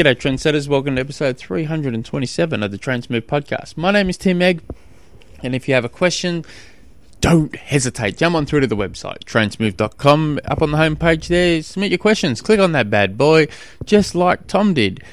G'day, 0.00 0.16
trendsetters. 0.16 0.66
Welcome 0.66 0.96
to 0.96 1.02
episode 1.02 1.36
327 1.36 2.62
of 2.62 2.70
the 2.70 2.78
Transmove 2.78 3.26
podcast. 3.26 3.76
My 3.76 3.90
name 3.90 4.08
is 4.08 4.16
Tim 4.16 4.40
Egg, 4.40 4.62
and 5.42 5.54
if 5.54 5.68
you 5.68 5.74
have 5.74 5.84
a 5.84 5.90
question, 5.90 6.42
don't 7.20 7.54
hesitate. 7.54 8.16
Jump 8.16 8.34
on 8.34 8.46
through 8.46 8.60
to 8.60 8.66
the 8.66 8.78
website, 8.78 9.24
transmove.com. 9.24 10.40
Up 10.46 10.62
on 10.62 10.70
the 10.70 10.78
homepage 10.78 11.28
there, 11.28 11.62
submit 11.62 11.90
your 11.90 11.98
questions. 11.98 12.40
Click 12.40 12.58
on 12.58 12.72
that 12.72 12.88
bad 12.88 13.18
boy, 13.18 13.48
just 13.84 14.14
like 14.14 14.46
Tom 14.46 14.72
did. 14.72 15.04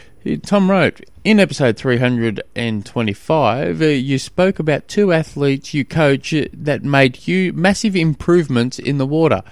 Tom 0.43 0.71
wrote, 0.71 1.01
in 1.25 1.41
episode 1.41 1.75
325, 1.75 3.81
uh, 3.81 3.85
you 3.85 4.17
spoke 4.17 4.57
about 4.57 4.87
two 4.87 5.11
athletes 5.11 5.73
you 5.73 5.83
coach 5.83 6.33
that 6.53 6.85
made 6.85 7.27
you 7.27 7.51
massive 7.51 7.97
improvements 7.97 8.79
in 8.79 8.99
the 8.99 9.05
water. 9.05 9.43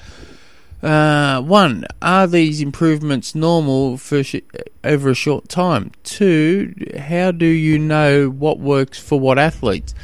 Uh, 0.86 1.42
one, 1.42 1.84
are 2.00 2.28
these 2.28 2.62
improvements 2.62 3.34
normal 3.34 3.98
for 3.98 4.24
sh- 4.24 4.36
over 4.84 5.10
a 5.10 5.16
short 5.16 5.50
time? 5.50 5.92
Two, 6.04 6.76
how 6.96 7.32
do 7.32 7.48
you 7.48 7.80
know 7.80 8.30
what 8.30 8.60
works 8.60 9.00
for 9.00 9.20
what 9.20 9.40
athletes? 9.40 9.96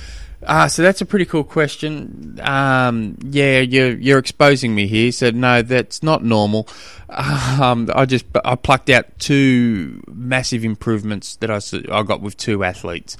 Uh, 0.41 0.67
so 0.67 0.81
that's 0.81 0.99
a 0.99 1.05
pretty 1.05 1.25
cool 1.25 1.43
question. 1.43 2.39
Um, 2.41 3.15
yeah, 3.23 3.59
you're, 3.59 3.95
you're 3.95 4.17
exposing 4.17 4.73
me 4.73 4.87
here. 4.87 5.11
So 5.11 5.29
no, 5.29 5.61
that's 5.61 6.01
not 6.01 6.23
normal. 6.23 6.67
Um, 7.61 7.89
I 7.93 8.05
just 8.05 8.25
I 8.43 8.55
plucked 8.55 8.89
out 8.89 9.19
two 9.19 10.01
massive 10.07 10.63
improvements 10.63 11.35
that 11.37 11.51
I, 11.51 11.59
I 11.91 12.03
got 12.03 12.21
with 12.21 12.37
two 12.37 12.63
athletes. 12.63 13.17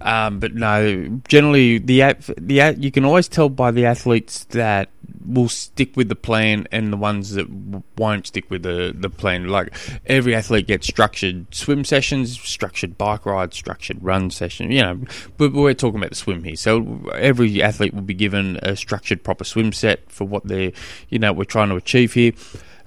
Um, 0.00 0.38
but 0.38 0.54
no, 0.54 1.20
generally 1.28 1.78
the 1.78 2.14
the 2.38 2.76
you 2.78 2.90
can 2.90 3.04
always 3.04 3.28
tell 3.28 3.48
by 3.48 3.70
the 3.72 3.84
athletes 3.84 4.44
that 4.50 4.88
will 5.26 5.48
stick 5.48 5.96
with 5.96 6.08
the 6.08 6.16
plan 6.16 6.66
and 6.72 6.92
the 6.92 6.96
ones 6.96 7.32
that 7.32 7.48
won't 7.96 8.26
stick 8.26 8.50
with 8.50 8.62
the, 8.62 8.94
the 8.96 9.10
plan. 9.10 9.48
Like 9.48 9.74
every 10.06 10.34
athlete 10.34 10.66
gets 10.66 10.86
structured 10.86 11.52
swim 11.54 11.84
sessions, 11.84 12.40
structured 12.40 12.96
bike 12.96 13.26
rides, 13.26 13.56
structured 13.56 14.02
run 14.02 14.30
session. 14.30 14.70
You 14.70 14.82
know, 14.82 15.00
but 15.36 15.52
we're 15.52 15.74
talking 15.74 15.98
about 15.98 16.10
the 16.10 16.16
swim 16.16 16.44
here. 16.44 16.56
So 16.56 17.10
every 17.14 17.62
athlete 17.62 17.94
will 17.94 18.02
be 18.02 18.14
given 18.14 18.58
a 18.62 18.76
structured 18.76 19.22
proper 19.24 19.44
swim 19.44 19.72
set 19.72 20.10
for 20.10 20.24
what 20.24 20.46
they're, 20.46 20.72
you 21.08 21.18
know, 21.18 21.32
we're 21.32 21.44
trying 21.44 21.68
to 21.70 21.76
achieve 21.76 22.14
here. 22.14 22.32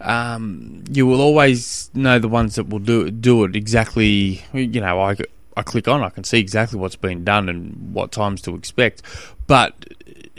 Um, 0.05 0.83
you 0.91 1.07
will 1.07 1.19
always 1.19 1.89
know 1.95 2.19
the 2.19 2.27
ones 2.27 2.55
that 2.55 2.69
will 2.69 2.79
do 2.79 3.09
do 3.09 3.43
it 3.43 3.55
exactly. 3.55 4.43
You 4.53 4.81
know, 4.81 5.01
I 5.01 5.15
I 5.57 5.63
click 5.63 5.87
on, 5.87 6.03
I 6.03 6.09
can 6.09 6.23
see 6.23 6.39
exactly 6.39 6.79
what's 6.79 6.95
been 6.95 7.23
done 7.23 7.49
and 7.49 7.93
what 7.93 8.11
times 8.11 8.41
to 8.43 8.55
expect. 8.55 9.01
But 9.47 9.73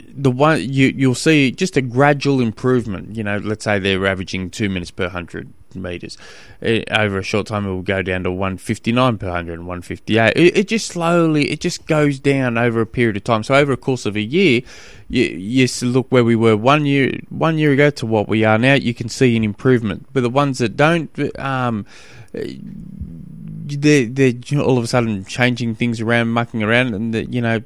the 0.09 0.31
one 0.31 0.59
you 0.61 0.93
you'll 0.95 1.15
see 1.15 1.51
just 1.51 1.75
a 1.75 1.81
gradual 1.81 2.39
improvement. 2.39 3.15
You 3.15 3.23
know, 3.23 3.37
let's 3.37 3.65
say 3.65 3.77
they're 3.77 4.07
averaging 4.07 4.51
two 4.51 4.69
minutes 4.69 4.91
per 4.91 5.09
hundred 5.09 5.51
meters. 5.81 6.17
It, 6.61 6.91
over 6.91 7.19
a 7.19 7.23
short 7.23 7.47
time, 7.47 7.65
it 7.65 7.69
will 7.69 7.81
go 7.81 8.01
down 8.01 8.23
to 8.23 8.31
159 8.31 9.17
per 9.17 9.29
hundred 9.29 9.53
and 9.53 9.67
158. 9.67 10.33
It, 10.35 10.57
it, 10.57 10.67
just 10.67 10.87
slowly, 10.87 11.51
it 11.51 11.59
just 11.59 11.85
goes 11.85 12.19
down 12.19 12.57
over 12.57 12.81
a 12.81 12.85
period 12.85 13.17
of 13.17 13.23
time. 13.23 13.43
So 13.43 13.55
over 13.55 13.71
a 13.73 13.77
course 13.77 14.05
of 14.05 14.15
a 14.15 14.21
year, 14.21 14.61
you, 15.09 15.23
you 15.23 15.67
look 15.81 16.07
where 16.09 16.23
we 16.23 16.35
were 16.35 16.57
one 16.57 16.85
year 16.85 17.19
one 17.29 17.57
year 17.57 17.71
ago 17.71 17.89
to 17.91 18.05
what 18.05 18.27
we 18.27 18.43
are 18.43 18.57
now. 18.57 18.73
You 18.73 18.93
can 18.93 19.09
see 19.09 19.35
an 19.37 19.43
improvement. 19.43 20.07
But 20.13 20.21
the 20.21 20.29
ones 20.29 20.57
that 20.59 20.75
don't, 20.75 21.09
um, 21.39 21.85
they're, 22.33 24.05
they're 24.05 24.59
all 24.59 24.77
of 24.77 24.83
a 24.83 24.87
sudden 24.87 25.25
changing 25.25 25.75
things 25.75 26.01
around, 26.01 26.29
mucking 26.29 26.63
around, 26.63 26.93
and 26.93 27.13
the, 27.13 27.25
you 27.25 27.41
know 27.41 27.61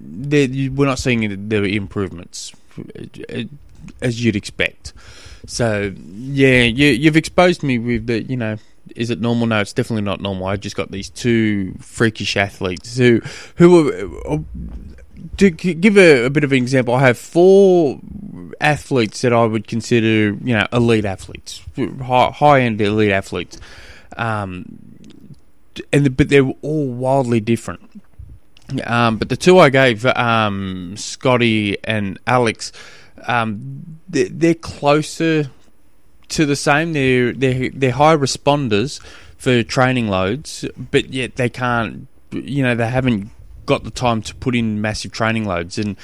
we're 0.00 0.86
not 0.86 0.98
seeing 0.98 1.48
the 1.48 1.76
improvements 1.76 2.52
uh, 2.78 3.42
as 4.00 4.22
you'd 4.22 4.36
expect. 4.36 4.92
So 5.46 5.94
yeah, 6.14 6.62
you, 6.62 7.04
have 7.04 7.16
exposed 7.16 7.62
me 7.62 7.78
with 7.78 8.06
the 8.06 8.22
you 8.22 8.36
know. 8.36 8.56
Is 8.96 9.10
it 9.10 9.20
normal? 9.20 9.46
No, 9.46 9.60
it's 9.60 9.74
definitely 9.74 10.02
not 10.02 10.20
normal. 10.20 10.46
I 10.46 10.56
just 10.56 10.74
got 10.74 10.90
these 10.90 11.10
two 11.10 11.74
freakish 11.78 12.38
athletes 12.38 12.96
who, 12.96 13.20
who 13.56 13.92
are, 14.26 14.40
to 15.36 15.50
give 15.50 15.96
a, 15.96 16.24
a, 16.24 16.30
bit 16.30 16.44
of 16.44 16.52
an 16.52 16.58
example, 16.58 16.94
I 16.94 17.00
have 17.00 17.18
four 17.18 18.00
athletes 18.60 19.22
that 19.22 19.32
I 19.32 19.44
would 19.44 19.66
consider, 19.68 20.34
you 20.42 20.54
know, 20.54 20.66
elite 20.72 21.04
athletes, 21.04 21.62
high, 21.76 22.30
high 22.30 22.60
end 22.62 22.80
elite 22.80 23.12
athletes, 23.12 23.58
um, 24.16 24.64
and 25.92 26.16
but 26.16 26.28
they're 26.28 26.50
all 26.62 26.88
wildly 26.88 27.40
different. 27.40 28.02
Um, 28.84 29.16
but 29.16 29.28
the 29.28 29.36
two 29.36 29.58
I 29.58 29.70
gave, 29.70 30.04
um, 30.04 30.94
Scotty 30.96 31.78
and 31.84 32.18
Alex, 32.26 32.72
um, 33.26 33.98
they're, 34.08 34.54
closer 34.54 35.50
to 36.28 36.46
the 36.46 36.56
same. 36.56 36.92
They're, 36.92 37.32
they're 37.32 37.70
they're 37.70 37.92
high 37.92 38.16
responders 38.16 39.00
for 39.36 39.62
training 39.62 40.08
loads, 40.08 40.64
but 40.76 41.10
yet 41.10 41.36
they 41.36 41.48
can't. 41.48 42.06
You 42.30 42.62
know, 42.62 42.74
they 42.74 42.88
haven't 42.88 43.30
got 43.66 43.84
the 43.84 43.90
time 43.90 44.22
to 44.22 44.34
put 44.34 44.54
in 44.54 44.80
massive 44.80 45.12
training 45.12 45.46
loads, 45.46 45.78
and 45.78 45.96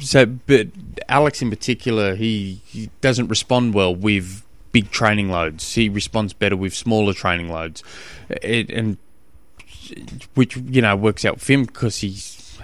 so. 0.00 0.26
But 0.26 0.68
Alex 1.08 1.42
in 1.42 1.50
particular, 1.50 2.14
he, 2.14 2.60
he 2.66 2.90
doesn't 3.00 3.28
respond 3.28 3.74
well 3.74 3.94
with 3.94 4.44
big 4.72 4.90
training 4.90 5.30
loads. 5.30 5.74
He 5.74 5.88
responds 5.88 6.32
better 6.32 6.56
with 6.56 6.74
smaller 6.74 7.14
training 7.14 7.48
loads, 7.48 7.82
it, 8.28 8.70
and 8.70 8.98
which 10.34 10.56
you 10.56 10.82
know 10.82 10.96
works 10.96 11.24
out 11.24 11.40
for 11.40 11.52
him 11.52 11.64
because 11.64 11.98
he 11.98 12.10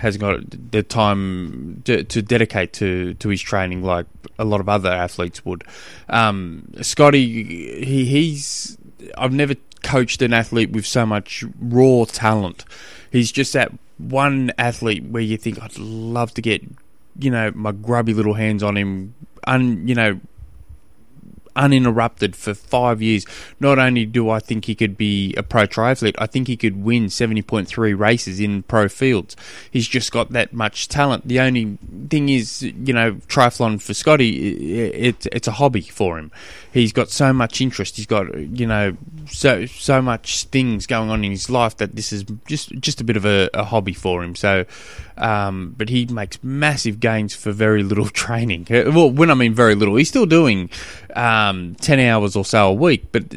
has 0.00 0.16
got 0.16 0.40
the 0.72 0.82
time 0.82 1.82
to, 1.84 2.04
to, 2.04 2.22
dedicate 2.22 2.72
to, 2.74 3.14
to 3.14 3.28
his 3.28 3.40
training 3.40 3.82
like 3.82 4.06
a 4.38 4.44
lot 4.44 4.60
of 4.60 4.68
other 4.68 4.90
athletes 4.90 5.44
would. 5.44 5.62
Um, 6.08 6.72
Scotty, 6.80 7.84
he, 7.84 8.04
he's 8.06 8.78
I've 9.16 9.32
never 9.32 9.54
coached 9.82 10.22
an 10.22 10.32
athlete 10.32 10.70
with 10.70 10.86
so 10.86 11.06
much 11.06 11.44
raw 11.60 12.04
talent. 12.06 12.64
He's 13.10 13.30
just 13.30 13.52
that 13.52 13.72
one 13.98 14.52
athlete 14.58 15.04
where 15.04 15.22
you 15.22 15.36
think 15.36 15.62
I'd 15.62 15.78
love 15.78 16.32
to 16.34 16.42
get 16.42 16.62
you 17.18 17.30
know 17.30 17.52
my 17.54 17.72
grubby 17.72 18.14
little 18.14 18.34
hands 18.34 18.62
on 18.62 18.76
him, 18.76 19.14
and 19.46 19.88
you 19.88 19.94
know 19.94 20.20
uninterrupted 21.56 22.36
for 22.36 22.54
five 22.54 23.02
years. 23.02 23.26
Not 23.58 23.78
only 23.78 24.06
do 24.06 24.30
I 24.30 24.40
think 24.40 24.64
he 24.64 24.74
could 24.74 24.96
be 24.96 25.34
a 25.36 25.42
pro 25.42 25.66
triathlete, 25.66 26.14
I 26.18 26.26
think 26.26 26.48
he 26.48 26.56
could 26.56 26.82
win 26.82 27.06
70.3 27.06 27.98
races 27.98 28.40
in 28.40 28.62
pro 28.64 28.88
fields. 28.88 29.36
He's 29.70 29.88
just 29.88 30.12
got 30.12 30.30
that 30.30 30.52
much 30.52 30.88
talent. 30.88 31.26
The 31.26 31.40
only 31.40 31.78
thing 32.08 32.28
is, 32.28 32.62
you 32.62 32.92
know, 32.92 33.12
triathlon 33.28 33.80
for 33.80 33.94
Scotty, 33.94 34.82
it, 34.90 35.26
it's 35.32 35.48
a 35.48 35.52
hobby 35.52 35.82
for 35.82 36.18
him. 36.18 36.30
He's 36.72 36.92
got 36.92 37.10
so 37.10 37.32
much 37.32 37.60
interest. 37.60 37.96
He's 37.96 38.06
got, 38.06 38.32
you 38.38 38.66
know, 38.66 38.96
so 39.26 39.66
so 39.66 40.00
much 40.00 40.44
things 40.44 40.86
going 40.86 41.10
on 41.10 41.24
in 41.24 41.30
his 41.32 41.50
life 41.50 41.76
that 41.78 41.96
this 41.96 42.12
is 42.12 42.24
just 42.46 42.70
just 42.80 43.00
a 43.00 43.04
bit 43.04 43.16
of 43.16 43.24
a, 43.24 43.50
a 43.54 43.64
hobby 43.64 43.92
for 43.92 44.22
him. 44.22 44.36
So, 44.36 44.66
um, 45.16 45.74
but 45.76 45.88
he 45.88 46.06
makes 46.06 46.38
massive 46.44 47.00
gains 47.00 47.34
for 47.34 47.50
very 47.50 47.82
little 47.82 48.08
training. 48.10 48.66
Well, 48.70 49.10
when 49.10 49.30
I 49.30 49.34
mean 49.34 49.52
very 49.52 49.74
little, 49.74 49.96
he's 49.96 50.08
still 50.08 50.26
doing 50.26 50.70
um, 51.16 51.39
ten 51.80 52.00
hours 52.00 52.36
or 52.36 52.44
so 52.44 52.68
a 52.68 52.74
week. 52.74 53.12
But 53.12 53.34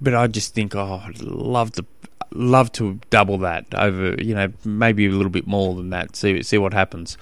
but 0.00 0.14
I 0.14 0.26
just 0.26 0.54
think, 0.54 0.74
oh, 0.74 1.02
I'd 1.04 1.20
love 1.20 1.72
to 1.72 1.84
love 2.32 2.70
to 2.72 3.00
double 3.10 3.38
that 3.38 3.66
over, 3.74 4.14
you 4.22 4.34
know, 4.34 4.52
maybe 4.64 5.06
a 5.06 5.10
little 5.10 5.30
bit 5.30 5.46
more 5.46 5.74
than 5.74 5.90
that. 5.90 6.16
See 6.16 6.42
see 6.42 6.58
what 6.58 6.72
happens. 6.72 7.16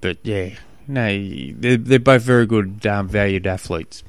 But 0.00 0.18
yeah, 0.22 0.50
no, 0.88 1.08
they're 1.54 1.76
they're 1.76 1.98
both 1.98 2.22
very 2.22 2.46
good, 2.46 2.84
um, 2.86 3.08
valued 3.08 3.46
athletes. 3.46 4.02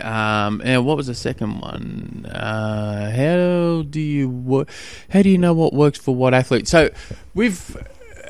Um, 0.00 0.62
and 0.64 0.86
what 0.86 0.96
was 0.96 1.08
the 1.08 1.14
second 1.14 1.60
one? 1.60 2.26
Uh, 2.32 3.10
how 3.10 3.82
do 3.82 4.00
you? 4.00 4.66
How 5.10 5.22
do 5.22 5.28
you 5.28 5.36
know 5.38 5.52
what 5.52 5.74
works 5.74 5.98
for 5.98 6.14
what 6.14 6.32
athlete? 6.32 6.66
So, 6.66 6.90
we've 7.34 7.76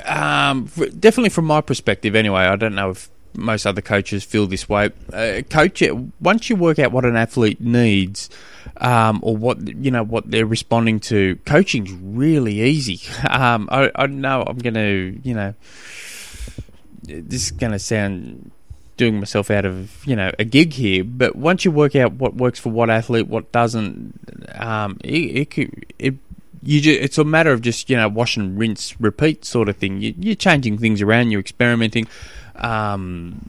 um, 0.04 0.64
definitely 0.98 1.28
from 1.28 1.44
my 1.44 1.60
perspective, 1.60 2.16
anyway. 2.16 2.42
I 2.42 2.56
don't 2.56 2.75
know 2.75 2.91
if 2.91 3.08
most 3.37 3.67
other 3.67 3.81
coaches 3.81 4.25
feel 4.25 4.47
this 4.47 4.69
way. 4.69 4.91
Uh, 5.12 5.43
coach, 5.49 5.83
once 6.21 6.50
you 6.50 6.56
work 6.56 6.78
out 6.78 6.93
what 6.93 7.05
an 7.05 7.17
athlete 7.17 7.61
needs, 7.61 8.31
um, 8.78 9.21
or 9.22 9.37
what 9.37 9.67
you 9.69 9.91
know 9.91 10.03
what 10.03 10.31
they're 10.31 10.47
responding 10.47 11.00
to, 11.00 11.37
coaching's 11.44 11.93
really 11.93 12.62
easy. 12.62 13.00
Um, 13.35 13.69
I, 13.73 13.91
I 13.97 14.06
know 14.06 14.44
I'm 14.47 14.58
going 14.58 14.75
to, 14.75 15.19
you 15.25 15.35
know, 15.35 15.55
this 17.03 17.47
is 17.47 17.50
going 17.50 17.73
to 17.73 17.79
sound 17.79 18.53
doing 18.97 19.19
myself 19.19 19.50
out 19.50 19.64
of 19.64 20.06
you 20.06 20.14
know 20.14 20.31
a 20.38 20.44
gig 20.44 20.73
here. 20.73 21.05
But 21.05 21.37
once 21.37 21.64
you 21.64 21.70
work 21.70 21.97
out 21.97 22.12
what 22.12 22.35
works 22.35 22.58
for 22.58 22.70
what 22.70 22.91
athlete, 22.91 23.26
what 23.26 23.50
doesn't, 23.50 24.55
um, 24.55 24.99
it, 25.03 25.55
it 25.58 25.83
you 26.64 26.81
just, 26.81 27.00
it's 27.00 27.19
a 27.19 27.25
matter 27.25 27.52
of 27.52 27.61
just 27.61 27.90
you 27.90 27.96
know 27.96 28.08
wash 28.08 28.37
and 28.37 28.58
rinse, 28.58 28.99
repeat 29.00 29.44
sort 29.44 29.69
of 29.69 29.76
thing. 29.76 30.00
You, 30.00 30.32
are 30.32 30.37
changing 30.37 30.78
things 30.78 31.02
around, 31.02 31.31
you're 31.31 31.40
experimenting, 31.40 32.06
um, 32.56 33.49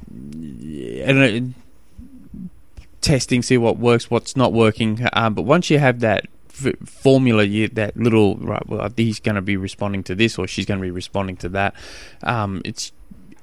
and 1.03 1.53
testing, 3.01 3.41
see 3.41 3.57
what 3.57 3.77
works, 3.77 4.09
what's 4.09 4.35
not 4.35 4.51
working. 4.51 5.07
Um, 5.13 5.33
but 5.33 5.43
once 5.43 5.69
you 5.69 5.79
have 5.79 5.99
that 5.99 6.27
f- 6.49 6.75
formula, 6.83 7.43
you, 7.43 7.67
that 7.69 7.95
little 7.95 8.35
right, 8.37 8.67
well, 8.67 8.91
he's 8.97 9.19
going 9.19 9.35
to 9.35 9.41
be 9.41 9.57
responding 9.57 10.03
to 10.03 10.15
this 10.15 10.37
or 10.37 10.47
she's 10.47 10.65
going 10.65 10.79
to 10.79 10.83
be 10.83 10.91
responding 10.91 11.37
to 11.37 11.49
that. 11.49 11.75
Um, 12.23 12.61
it's 12.65 12.91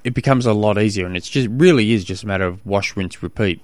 it 0.05 0.15
becomes 0.15 0.47
a 0.47 0.53
lot 0.53 0.79
easier, 0.79 1.07
and 1.07 1.17
it's 1.17 1.31
just 1.31 1.49
really 1.51 1.93
is 1.93 2.05
just 2.05 2.25
a 2.25 2.27
matter 2.27 2.45
of 2.45 2.65
wash, 2.67 2.97
rinse, 2.97 3.23
repeat. 3.23 3.61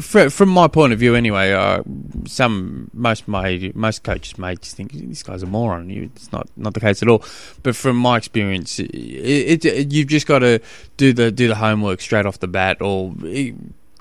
Fr- 0.00 0.30
from 0.30 0.48
my 0.48 0.68
point 0.68 0.92
of 0.92 0.98
view, 0.98 1.14
anyway, 1.14 1.52
uh, 1.52 1.82
some 2.26 2.90
most 2.92 3.28
my 3.28 3.72
most 3.74 4.02
coaches 4.02 4.38
may 4.38 4.56
just 4.56 4.76
think 4.76 4.92
this 4.92 5.22
guy's 5.22 5.42
a 5.42 5.46
moron. 5.46 5.90
It's 5.90 6.32
not 6.32 6.48
not 6.56 6.74
the 6.74 6.80
case 6.80 7.02
at 7.02 7.08
all. 7.08 7.24
But 7.62 7.76
from 7.76 7.96
my 7.96 8.16
experience, 8.16 8.78
it, 8.78 8.90
it, 8.94 9.64
it 9.64 9.92
you've 9.92 10.08
just 10.08 10.26
got 10.26 10.40
to 10.40 10.60
do 10.96 11.12
the 11.12 11.30
do 11.30 11.48
the 11.48 11.56
homework 11.56 12.00
straight 12.00 12.26
off 12.26 12.38
the 12.38 12.48
bat, 12.48 12.80
or 12.80 13.12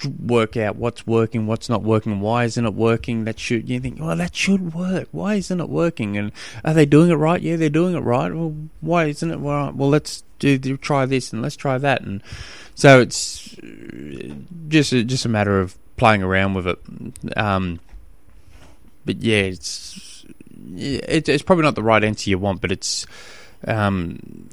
work 0.06 0.56
out 0.58 0.76
what's 0.76 1.06
working, 1.06 1.48
what's 1.48 1.70
not 1.70 1.84
working, 1.84 2.22
why 2.22 2.46
isn't 2.46 2.66
it 2.66 2.74
working? 2.74 3.26
That 3.26 3.40
should 3.40 3.70
you 3.70 3.80
think, 3.80 4.00
well, 4.00 4.16
that 4.16 4.36
should 4.36 4.74
work. 4.74 5.10
Why 5.12 5.36
isn't 5.36 5.60
it 5.60 5.70
working? 5.70 6.18
And 6.18 6.32
are 6.64 6.74
they 6.74 6.86
doing 6.86 7.10
it 7.10 7.16
right? 7.16 7.42
Yeah, 7.42 7.56
they're 7.56 7.70
doing 7.70 7.96
it 7.96 8.00
right. 8.00 8.34
Well, 8.34 8.56
why 8.82 9.06
isn't 9.06 9.32
it 9.32 9.38
right? 9.38 9.74
Well, 9.74 9.90
let's 9.90 10.24
do 10.40 10.78
try 10.78 11.06
this 11.06 11.34
and 11.34 11.42
let's 11.42 11.58
try 11.58 11.78
that 11.78 12.02
and 12.02 12.24
so 12.80 13.02
it's 13.02 13.58
just 14.70 14.94
a, 14.94 15.04
just 15.04 15.26
a 15.26 15.30
matter 15.30 15.60
of 15.60 15.78
playing 15.98 16.24
around 16.24 16.54
with 16.54 16.66
it. 16.66 16.80
Um, 17.36 17.82
but 19.04 19.18
yeah, 19.18 19.42
it's 19.42 20.26
it's 20.78 21.44
probably 21.44 21.64
not 21.64 21.76
the 21.76 21.84
right 21.84 22.02
answer 22.02 22.30
you 22.30 22.40
want, 22.40 22.62
but 22.62 22.72
it's 22.72 23.06
um, 23.68 24.50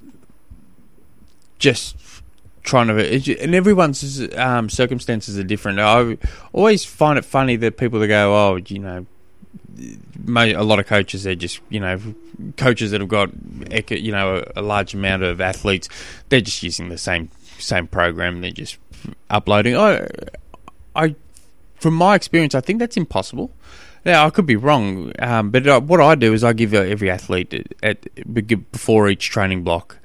just 1.61 1.97
trying 2.65 2.89
to 2.89 3.41
and 3.41 3.55
everyone's 3.55 4.21
um, 4.35 4.71
circumstances 4.71 5.39
are 5.39 5.45
different. 5.45 5.79
I 5.79 6.19
always 6.53 6.85
find 6.85 7.21
it 7.21 7.25
funny 7.25 7.55
that 7.55 7.77
people 7.77 8.01
that 8.01 8.09
go, 8.09 8.35
oh, 8.35 8.57
you 8.57 8.81
know, 8.81 9.07
a 10.29 10.65
lot 10.65 10.81
of 10.81 10.87
coaches 10.89 11.23
they're 11.23 11.37
just 11.37 11.61
you 11.69 11.79
know 11.79 12.01
coaches 12.57 12.91
that 12.91 13.01
have 13.01 13.09
got 13.09 13.31
you 13.89 14.11
know 14.11 14.43
a 14.57 14.63
large 14.63 14.95
amount 14.95 15.23
of 15.23 15.41
athletes, 15.41 15.89
they're 16.29 16.41
just 16.41 16.65
using 16.65 16.89
the 16.89 16.99
same 16.99 17.31
same 17.59 17.87
program. 17.87 18.41
They're 18.41 18.51
just 18.51 18.79
uploading. 19.31 19.77
I, 19.77 20.07
I, 20.95 21.15
from 21.77 21.95
my 21.95 22.15
experience, 22.15 22.55
I 22.55 22.61
think 22.61 22.79
that's 22.79 22.97
impossible. 22.97 23.51
Now 24.05 24.27
I 24.27 24.31
could 24.31 24.47
be 24.47 24.57
wrong, 24.57 25.13
um, 25.19 25.51
but 25.51 25.67
uh, 25.67 25.81
what 25.81 26.01
I 26.01 26.15
do 26.15 26.33
is 26.33 26.45
I 26.45 26.53
give 26.53 26.73
uh, 26.75 26.79
every 26.79 27.11
athlete 27.11 27.53
at, 27.53 27.67
at, 27.83 28.73
before 28.73 29.09
each 29.09 29.31
training 29.31 29.65
block 29.65 29.99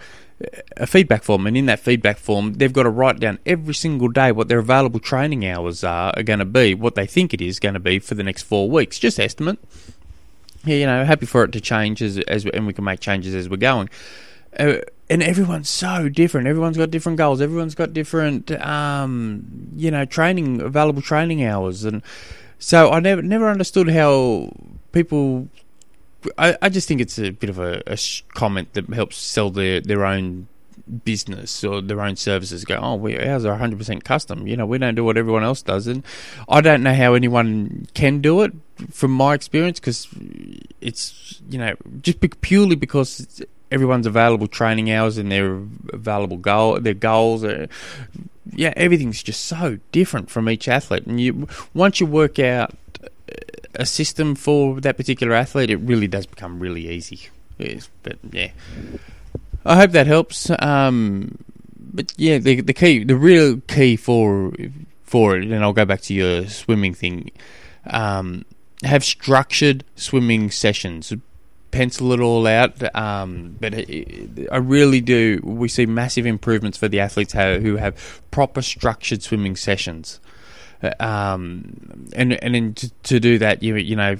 a 0.78 0.88
feedback 0.88 1.24
form, 1.24 1.48
and 1.48 1.56
in 1.56 1.66
that 1.68 1.80
feedback 1.80 2.18
form, 2.18 2.54
they've 2.54 2.74
got 2.74 2.84
to 2.84 2.90
write 2.90 3.20
down 3.20 3.40
every 3.46 3.74
single 3.74 4.08
day 4.08 4.32
what 4.32 4.48
their 4.48 4.60
available 4.60 5.00
training 5.00 5.46
hours 5.46 5.84
are, 5.84 6.14
are 6.16 6.24
going 6.24 6.40
to 6.40 6.46
be, 6.46 6.74
what 6.74 6.96
they 6.96 7.06
think 7.06 7.34
it 7.34 7.42
is 7.42 7.60
going 7.60 7.74
to 7.74 7.80
be 7.80 8.00
for 8.00 8.16
the 8.16 8.24
next 8.24 8.44
four 8.44 8.70
weeks, 8.70 9.00
just 9.00 9.20
estimate. 9.20 9.60
Yeah, 10.66 10.76
you 10.76 10.86
know, 10.86 11.04
happy 11.06 11.26
for 11.26 11.44
it 11.44 11.52
to 11.54 11.62
change 11.62 12.02
as 12.04 12.20
as 12.20 12.46
and 12.46 12.68
we 12.68 12.74
can 12.74 12.84
make 12.84 13.00
changes 13.00 13.34
as 13.34 13.50
we're 13.50 13.58
going. 13.58 13.90
Uh, 14.58 14.78
and 15.10 15.22
everyone's 15.22 15.70
so 15.70 16.08
different. 16.10 16.48
Everyone's 16.48 16.78
got 16.78 16.90
different 16.92 17.18
goals. 17.18 17.42
Everyone's 17.42 17.76
got 17.76 17.94
different, 17.94 18.52
um, 18.62 19.70
you 19.76 19.92
know, 19.92 20.06
training 20.06 20.62
available 20.62 21.02
training 21.02 21.44
hours, 21.44 21.84
and 21.84 22.02
so 22.60 22.92
I 22.92 23.00
never 23.00 23.22
never 23.22 23.50
understood 23.50 23.90
how 23.90 24.52
people. 24.92 25.50
I, 26.38 26.56
I 26.62 26.70
just 26.70 26.88
think 26.88 27.02
it's 27.02 27.18
a 27.18 27.32
bit 27.32 27.50
of 27.50 27.58
a, 27.58 27.82
a 27.88 27.98
comment 28.36 28.74
that 28.74 28.88
helps 28.94 29.18
sell 29.18 29.50
their 29.50 29.82
their 29.82 30.06
own 30.06 30.48
business 31.04 31.64
or 31.64 31.82
their 31.82 32.02
own 32.02 32.16
services 32.16 32.66
go, 32.66 32.76
oh, 32.76 32.96
we, 32.96 33.18
ours 33.18 33.46
are 33.46 33.58
100% 33.58 34.04
custom. 34.04 34.48
You 34.48 34.58
know, 34.58 34.66
we 34.66 34.78
don't 34.78 34.96
do 34.96 35.04
what 35.04 35.18
everyone 35.18 35.44
else 35.44 35.62
does. 35.62 35.88
And 35.88 36.04
I 36.50 36.62
don't 36.62 36.84
know 36.84 36.94
how 36.94 37.14
anyone 37.14 37.88
can 37.94 38.22
do 38.22 38.42
it 38.42 38.54
from 38.92 39.12
my 39.12 39.34
experience 39.34 39.80
because 39.80 40.08
it's, 40.82 41.42
you 41.50 41.60
know, 41.60 41.76
just 42.02 42.20
purely 42.42 42.76
because 42.76 43.42
everyone's 43.72 44.06
available 44.06 44.48
training 44.48 44.92
hours 44.92 45.18
and 45.18 45.32
their 45.32 45.54
available 45.94 46.38
goal, 46.38 46.80
their 46.80 46.94
goals. 46.94 47.44
Are, 47.44 47.68
yeah, 48.54 48.74
everything's 48.76 49.24
just 49.24 49.46
so 49.46 49.80
different 49.92 50.30
from 50.30 50.50
each 50.50 50.68
athlete, 50.68 51.06
and 51.06 51.20
you 51.20 51.48
once 51.74 52.00
you 52.00 52.06
work 52.06 52.38
out 52.40 52.74
a 53.76 53.86
system 53.86 54.36
for 54.36 54.82
that 54.82 54.98
particular 54.98 55.34
athlete, 55.34 55.70
it 55.70 55.78
really 55.78 56.08
does 56.08 56.26
become 56.26 56.60
really 56.60 56.90
easy. 56.90 57.30
Yes, 57.58 57.90
but 58.04 58.18
yeah, 58.32 58.52
I 59.66 59.76
hope 59.78 59.92
that 59.92 60.08
helps. 60.08 60.52
Um, 60.60 61.38
but 61.80 62.14
yeah, 62.18 62.38
the 62.38 62.62
the 62.62 62.74
key, 62.74 63.04
the 63.04 63.16
real 63.16 63.62
key 63.68 63.96
for 63.96 64.54
for 65.04 65.38
it, 65.38 65.44
and 65.44 65.64
I'll 65.64 65.74
go 65.74 65.86
back 65.86 66.02
to 66.02 66.14
your 66.14 66.48
swimming 66.48 66.94
thing. 66.94 67.32
Um, 67.88 68.46
have 68.84 69.04
structured 69.04 69.84
swimming 69.96 70.50
sessions 70.50 71.14
pencil 71.72 72.12
it 72.12 72.20
all 72.20 72.46
out. 72.48 72.96
Um, 72.96 73.58
but 73.60 73.74
I 73.74 74.58
really 74.58 75.02
do. 75.02 75.40
We 75.44 75.68
see 75.68 75.86
massive 75.86 76.26
improvements 76.26 76.78
for 76.78 76.88
the 76.88 77.00
athletes 77.00 77.34
who 77.34 77.78
have 77.78 78.22
proper 78.32 78.62
structured 78.62 79.24
swimming 79.24 79.56
sessions. 79.56 80.20
Um, 81.00 82.10
and 82.16 82.34
and 82.44 82.56
then 82.56 82.74
to, 82.74 82.90
to, 83.04 83.20
do 83.20 83.38
that, 83.38 83.62
you 83.62 83.76
you 83.76 83.96
know, 83.96 84.18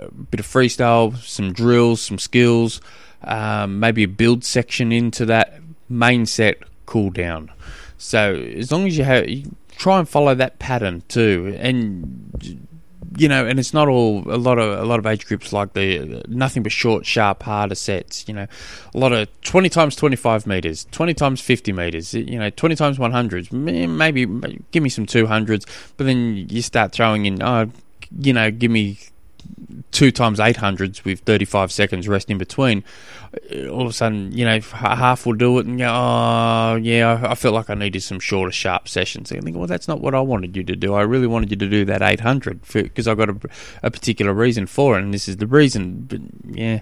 a 0.00 0.10
bit 0.10 0.40
of 0.40 0.46
freestyle, 0.46 1.16
some 1.18 1.52
drills, 1.52 2.02
some 2.02 2.18
skills, 2.18 2.80
um, 3.22 3.78
maybe 3.78 4.02
a 4.02 4.08
build 4.08 4.44
section 4.44 4.90
into 4.90 5.24
that 5.26 5.60
main 5.88 6.26
set, 6.26 6.58
cool 6.86 7.10
down. 7.10 7.52
So 7.96 8.34
as 8.34 8.72
long 8.72 8.88
as 8.88 8.98
you 8.98 9.04
have, 9.04 9.28
you 9.28 9.54
try 9.76 10.00
and 10.00 10.08
follow 10.08 10.34
that 10.34 10.58
pattern 10.58 11.04
too, 11.06 11.56
and 11.60 12.66
you 13.16 13.28
know, 13.28 13.46
and 13.46 13.58
it's 13.58 13.72
not 13.74 13.88
all 13.88 14.22
a 14.26 14.36
lot 14.36 14.58
of 14.58 14.78
a 14.78 14.84
lot 14.84 14.98
of 14.98 15.06
age 15.06 15.26
groups 15.26 15.52
like 15.52 15.72
the 15.72 16.22
nothing 16.28 16.62
but 16.62 16.72
short, 16.72 17.06
sharp, 17.06 17.42
harder 17.42 17.74
sets. 17.74 18.26
You 18.28 18.34
know, 18.34 18.46
a 18.94 18.98
lot 18.98 19.12
of 19.12 19.28
twenty 19.42 19.68
times 19.68 19.96
twenty 19.96 20.16
five 20.16 20.46
meters, 20.46 20.86
twenty 20.90 21.14
times 21.14 21.40
fifty 21.40 21.72
meters. 21.72 22.14
You 22.14 22.38
know, 22.38 22.50
twenty 22.50 22.76
times 22.76 22.98
one 22.98 23.12
hundreds. 23.12 23.52
Maybe 23.52 24.26
give 24.70 24.82
me 24.82 24.88
some 24.88 25.06
two 25.06 25.26
hundreds, 25.26 25.66
but 25.96 26.04
then 26.04 26.46
you 26.48 26.62
start 26.62 26.92
throwing 26.92 27.26
in. 27.26 27.42
Oh, 27.42 27.70
you 28.18 28.32
know, 28.32 28.50
give 28.50 28.70
me 28.70 28.98
two 29.94 30.10
times 30.10 30.38
800s 30.38 31.04
with 31.04 31.20
35 31.20 31.70
seconds 31.70 32.08
rest 32.08 32.30
in 32.30 32.36
between, 32.36 32.82
uh, 33.54 33.68
all 33.68 33.82
of 33.82 33.88
a 33.88 33.92
sudden, 33.92 34.32
you 34.32 34.44
know, 34.44 34.60
half 34.60 35.24
will 35.24 35.34
do 35.34 35.58
it 35.58 35.66
and 35.66 35.78
go, 35.78 35.86
oh, 35.86 36.76
yeah, 36.76 37.20
I, 37.24 37.34
felt 37.34 37.54
like 37.54 37.70
I 37.70 37.74
needed 37.74 38.02
some 38.02 38.18
shorter, 38.18 38.52
sharp 38.52 38.88
sessions. 38.88 39.30
And 39.30 39.40
I 39.40 39.44
think, 39.44 39.56
well, 39.56 39.66
that's 39.66 39.88
not 39.88 40.00
what 40.00 40.14
I 40.14 40.20
wanted 40.20 40.56
you 40.56 40.64
to 40.64 40.76
do. 40.76 40.94
I 40.94 41.02
really 41.02 41.26
wanted 41.26 41.50
you 41.50 41.56
to 41.56 41.68
do 41.68 41.84
that 41.86 42.02
800 42.02 42.60
because 42.72 43.06
I've 43.06 43.18
got 43.18 43.30
a, 43.30 43.36
a, 43.84 43.90
particular 43.90 44.34
reason 44.34 44.66
for 44.66 44.98
it, 44.98 45.02
and 45.02 45.14
this 45.14 45.28
is 45.28 45.36
the 45.36 45.46
reason. 45.46 46.02
But, 46.02 46.20
yeah. 46.56 46.80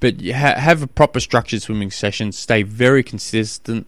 But 0.00 0.20
ha- 0.22 0.58
have 0.58 0.82
a 0.82 0.86
proper 0.86 1.20
structured 1.20 1.62
swimming 1.62 1.90
session, 1.90 2.32
stay 2.32 2.62
very 2.62 3.02
consistent, 3.02 3.86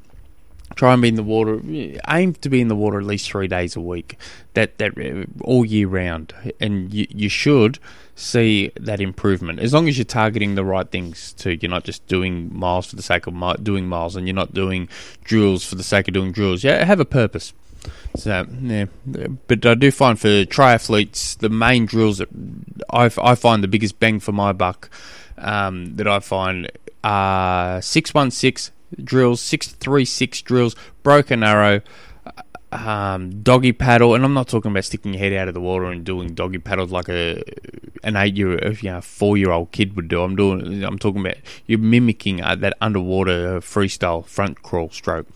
try 0.76 0.92
and 0.92 1.02
be 1.02 1.08
in 1.08 1.16
the 1.16 1.22
water. 1.22 1.60
Aim 2.08 2.34
to 2.34 2.48
be 2.48 2.60
in 2.60 2.68
the 2.68 2.76
water 2.76 2.98
at 2.98 3.06
least 3.06 3.28
three 3.28 3.48
days 3.48 3.74
a 3.74 3.80
week. 3.80 4.18
That 4.54 4.78
that 4.78 4.96
uh, 4.96 5.24
all 5.40 5.64
year 5.64 5.88
round, 5.88 6.32
and 6.60 6.92
you, 6.94 7.06
you 7.10 7.28
should 7.28 7.78
see 8.14 8.70
that 8.80 9.00
improvement 9.00 9.58
as 9.58 9.74
long 9.74 9.88
as 9.88 9.98
you're 9.98 10.04
targeting 10.04 10.54
the 10.54 10.64
right 10.64 10.88
things 10.88 11.32
too. 11.32 11.58
You're 11.60 11.70
not 11.70 11.84
just 11.84 12.06
doing 12.06 12.56
miles 12.56 12.86
for 12.86 12.96
the 12.96 13.02
sake 13.02 13.26
of 13.26 13.34
mi- 13.34 13.56
doing 13.62 13.88
miles, 13.88 14.14
and 14.14 14.28
you're 14.28 14.34
not 14.34 14.54
doing 14.54 14.88
drills 15.24 15.64
for 15.64 15.74
the 15.74 15.82
sake 15.82 16.08
of 16.08 16.14
doing 16.14 16.30
drills. 16.30 16.62
Yeah, 16.62 16.84
have 16.84 17.00
a 17.00 17.04
purpose. 17.04 17.52
So 18.16 18.46
yeah, 18.62 18.86
but 19.46 19.64
I 19.66 19.74
do 19.74 19.90
find 19.90 20.18
for 20.18 20.44
triathletes 20.44 21.38
the 21.38 21.48
main 21.48 21.86
drills 21.86 22.18
that 22.18 22.28
I, 22.90 23.10
I 23.22 23.34
find 23.34 23.62
the 23.62 23.68
biggest 23.68 23.98
bang 24.00 24.20
for 24.20 24.32
my 24.32 24.52
buck 24.52 24.90
um, 25.38 25.96
that 25.96 26.08
I 26.08 26.20
find 26.20 26.70
are 27.04 27.80
six 27.82 28.12
one 28.14 28.30
six 28.30 28.72
drills, 29.02 29.40
six 29.40 29.68
three 29.68 30.04
six 30.04 30.42
drills, 30.42 30.76
broken 31.02 31.42
arrow, 31.42 31.80
um, 32.72 33.42
doggy 33.42 33.72
paddle, 33.72 34.14
and 34.14 34.24
I'm 34.24 34.34
not 34.34 34.48
talking 34.48 34.70
about 34.70 34.84
sticking 34.84 35.14
your 35.14 35.20
head 35.20 35.32
out 35.32 35.48
of 35.48 35.54
the 35.54 35.60
water 35.60 35.86
and 35.86 36.04
doing 36.04 36.34
doggy 36.34 36.58
paddles 36.58 36.90
like 36.90 37.08
a 37.08 37.42
an 38.02 38.16
eight 38.16 38.36
year, 38.36 38.72
you 38.72 38.90
know, 38.90 39.00
four 39.00 39.36
year 39.36 39.50
old 39.50 39.72
kid 39.72 39.96
would 39.96 40.08
do. 40.08 40.22
I'm 40.22 40.36
doing, 40.36 40.84
I'm 40.84 40.98
talking 40.98 41.20
about 41.20 41.36
you're 41.66 41.78
mimicking 41.78 42.42
uh, 42.42 42.54
that 42.56 42.74
underwater 42.80 43.60
freestyle 43.60 44.26
front 44.26 44.62
crawl 44.62 44.90
stroke. 44.90 45.26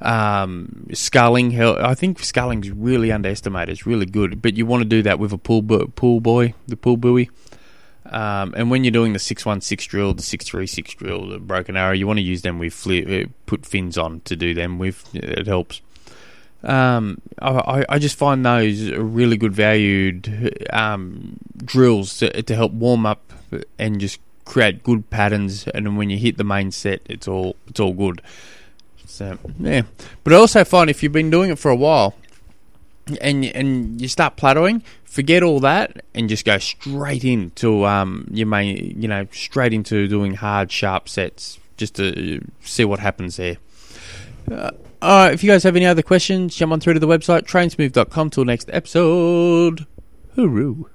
Um, 0.00 0.86
sculling, 0.92 1.60
I 1.60 1.94
think 1.94 2.18
sculling's 2.18 2.70
really 2.70 3.12
underestimated. 3.12 3.70
It's 3.70 3.86
really 3.86 4.06
good, 4.06 4.42
but 4.42 4.56
you 4.56 4.66
want 4.66 4.82
to 4.82 4.88
do 4.88 5.02
that 5.02 5.18
with 5.18 5.32
a 5.32 5.38
pool 5.38 5.62
pool 5.62 6.20
buoy, 6.20 6.54
the 6.66 6.76
pool 6.76 6.96
buoy. 6.96 7.30
Um, 8.10 8.54
and 8.56 8.70
when 8.70 8.84
you're 8.84 8.90
doing 8.90 9.12
the 9.12 9.18
616 9.18 9.90
drill, 9.90 10.14
the 10.14 10.22
636 10.22 10.94
drill, 10.94 11.28
the 11.28 11.38
broken 11.38 11.76
arrow, 11.76 11.92
you 11.92 12.06
want 12.06 12.18
to 12.18 12.22
use 12.22 12.42
them 12.42 12.58
with 12.58 12.72
flip, 12.72 13.06
uh, 13.08 13.30
put 13.46 13.66
fins 13.66 13.98
on 13.98 14.20
to 14.20 14.36
do 14.36 14.54
them 14.54 14.78
with. 14.78 15.14
It 15.14 15.46
helps. 15.46 15.82
Um, 16.62 17.20
I, 17.40 17.84
I 17.88 17.98
just 17.98 18.16
find 18.16 18.44
those 18.44 18.90
really 18.90 19.36
good 19.36 19.52
valued 19.52 20.66
um, 20.70 21.38
drills 21.56 22.18
to, 22.18 22.42
to 22.42 22.54
help 22.54 22.72
warm 22.72 23.06
up 23.06 23.32
and 23.78 24.00
just 24.00 24.20
create 24.44 24.82
good 24.82 25.08
patterns. 25.10 25.68
And 25.68 25.96
when 25.96 26.10
you 26.10 26.18
hit 26.18 26.36
the 26.36 26.44
main 26.44 26.72
set, 26.72 27.02
it's 27.06 27.28
all 27.28 27.56
it's 27.68 27.78
all 27.78 27.92
good. 27.92 28.22
So 29.06 29.38
yeah, 29.60 29.82
but 30.24 30.32
I 30.32 30.36
also 30.36 30.64
find 30.64 30.90
if 30.90 31.02
you've 31.02 31.12
been 31.12 31.30
doing 31.30 31.50
it 31.50 31.58
for 31.58 31.70
a 31.70 31.76
while, 31.76 32.14
and 33.20 33.44
and 33.44 34.00
you 34.00 34.08
start 34.08 34.36
plateauing, 34.36 34.82
forget 35.04 35.42
all 35.42 35.60
that 35.60 36.04
and 36.14 36.28
just 36.28 36.44
go 36.44 36.58
straight 36.58 37.24
into 37.24 37.84
um 37.84 38.26
you 38.30 38.46
may 38.46 38.74
you 38.96 39.08
know 39.08 39.26
straight 39.32 39.72
into 39.72 40.06
doing 40.08 40.34
hard 40.34 40.70
sharp 40.70 41.08
sets 41.08 41.58
just 41.76 41.94
to 41.94 42.44
see 42.60 42.84
what 42.84 42.98
happens 42.98 43.36
there. 43.36 43.56
Uh, 44.50 44.70
all 45.00 45.24
right, 45.24 45.32
if 45.32 45.44
you 45.44 45.50
guys 45.50 45.62
have 45.62 45.76
any 45.76 45.86
other 45.86 46.02
questions, 46.02 46.56
jump 46.56 46.72
on 46.72 46.80
through 46.80 46.94
to 46.94 47.00
the 47.00 47.06
website, 47.06 47.42
trainsmove.com. 47.42 48.30
Till 48.30 48.44
next 48.44 48.68
episode. 48.72 49.86
Hooroo. 50.36 50.88